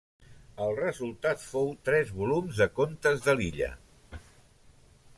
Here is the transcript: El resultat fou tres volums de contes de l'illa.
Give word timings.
El 0.67 0.71
resultat 0.79 1.43
fou 1.51 1.69
tres 1.89 2.15
volums 2.23 2.63
de 2.65 2.69
contes 2.81 3.23
de 3.29 3.39
l'illa. 3.41 3.73